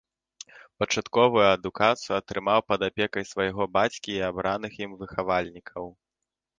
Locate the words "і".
4.19-4.27